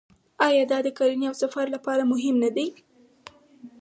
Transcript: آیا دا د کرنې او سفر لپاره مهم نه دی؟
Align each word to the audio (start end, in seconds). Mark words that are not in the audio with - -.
آیا 0.47 0.63
دا 0.71 0.77
د 0.85 0.87
کرنې 0.97 1.25
او 1.29 1.35
سفر 1.43 1.65
لپاره 1.75 2.09
مهم 2.13 2.35
نه 2.43 2.49
دی؟ 2.55 2.67